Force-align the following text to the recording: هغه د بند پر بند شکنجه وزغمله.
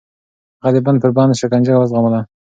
هغه 0.63 0.71
د 0.81 0.85
بند 0.85 0.97
پر 1.03 1.11
بند 1.17 1.37
شکنجه 1.41 1.73
وزغمله. 1.77 2.21